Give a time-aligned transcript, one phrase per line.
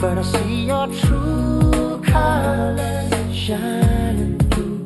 [0.00, 4.84] for I see your true colors shining through.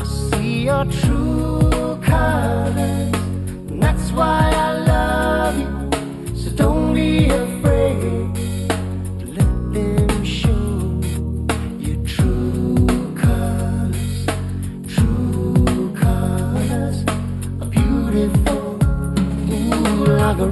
[0.00, 3.14] I see your true colors,
[3.68, 6.36] and that's why I love you.
[6.36, 8.34] So don't be afraid
[9.20, 11.00] to let them show
[11.80, 14.26] your true colors,
[14.94, 17.02] true colors,
[17.60, 18.78] a beautiful
[19.50, 20.46] ooh, like a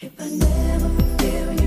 [0.00, 1.63] If I never feel you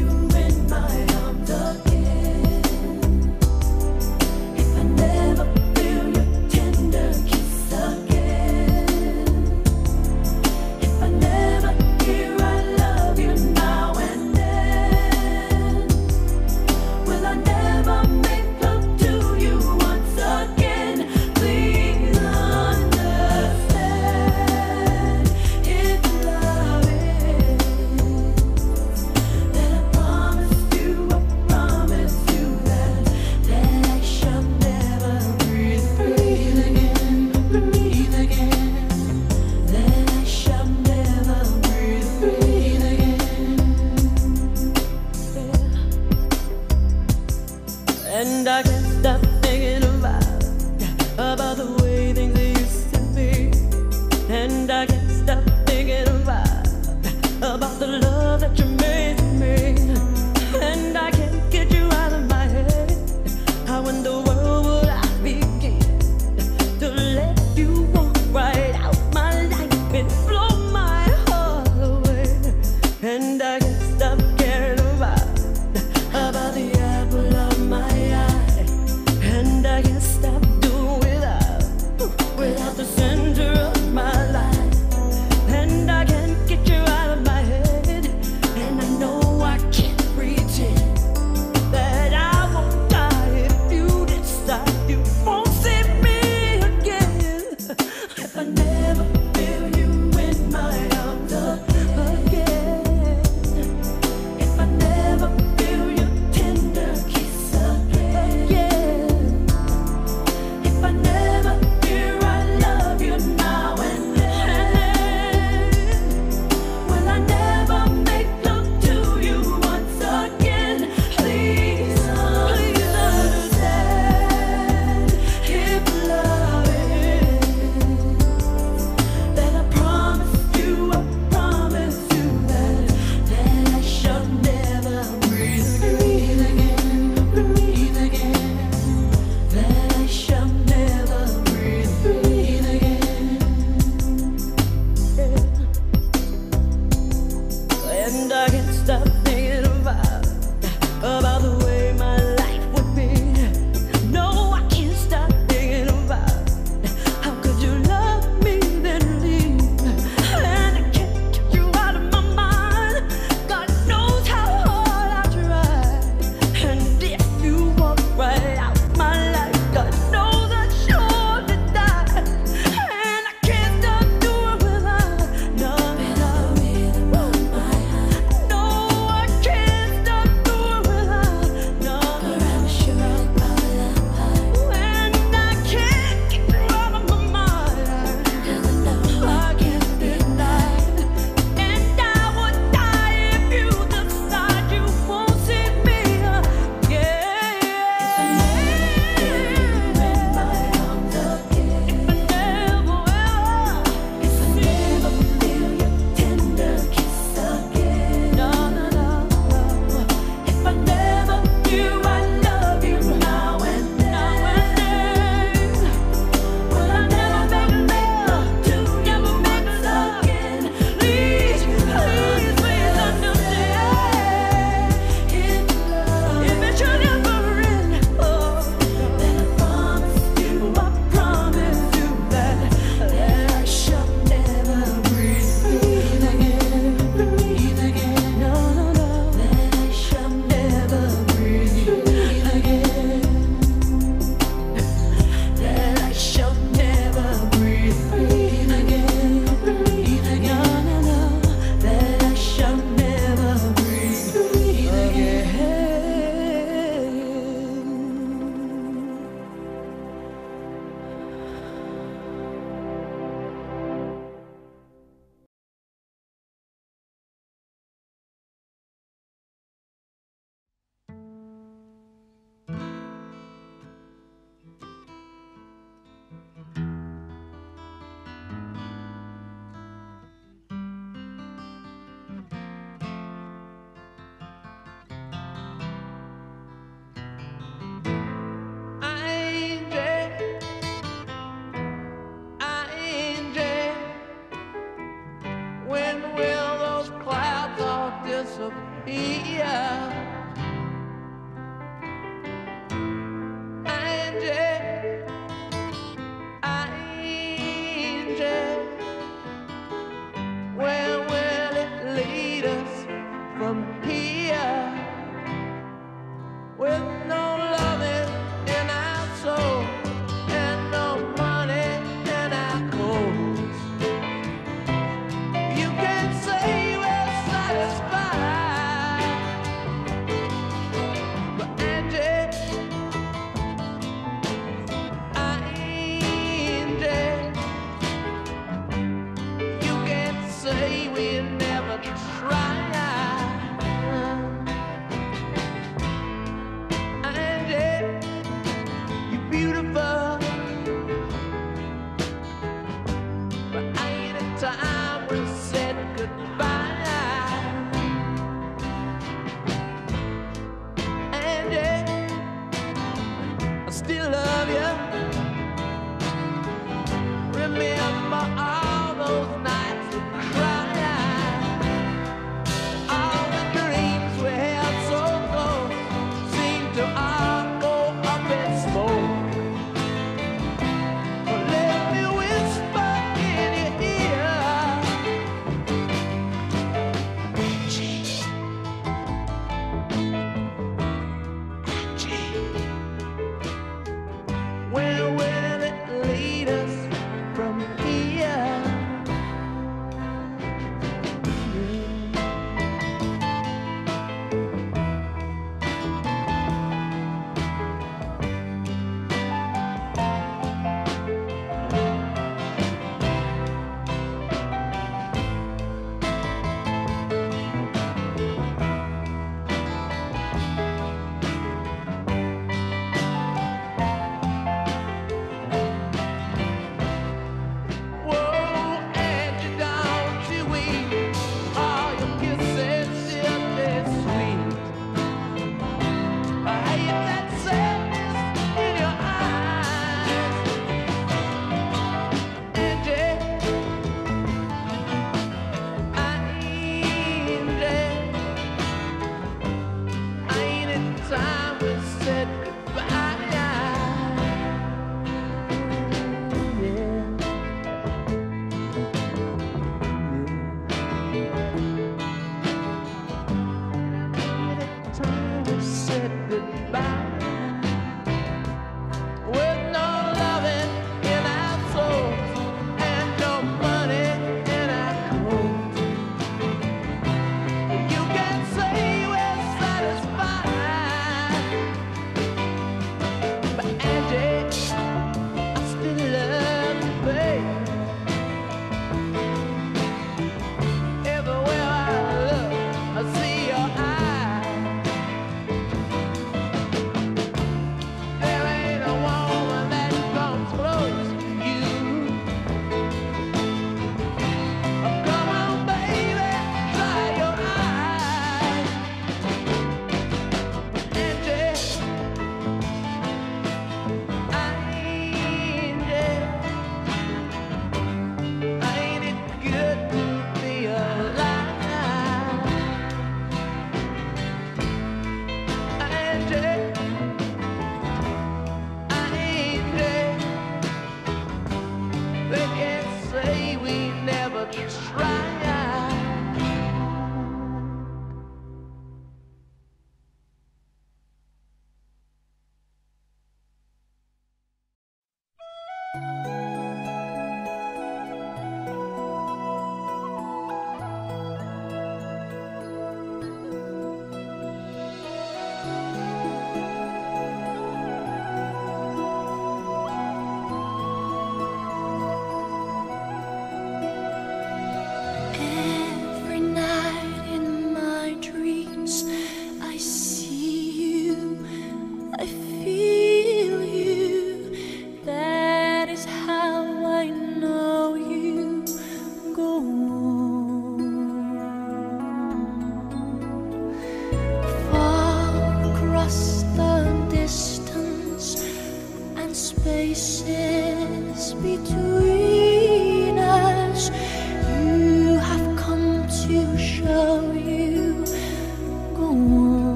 [304.40, 304.67] show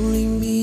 [0.00, 0.59] only me.